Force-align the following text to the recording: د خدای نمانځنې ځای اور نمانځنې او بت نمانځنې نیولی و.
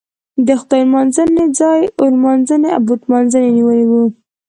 د 0.45 0.47
خدای 0.61 0.81
نمانځنې 0.87 1.45
ځای 1.59 1.81
اور 1.99 2.09
نمانځنې 2.17 2.69
او 2.77 2.81
بت 2.87 3.01
نمانځنې 3.07 3.49
نیولی 3.57 3.85
و. 3.89 3.93